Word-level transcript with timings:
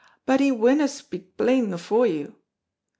"But 0.25 0.39
he 0.39 0.51
winna 0.51 0.87
speak 0.87 1.37
plain 1.37 1.71
afore 1.73 2.07
you." 2.07 2.37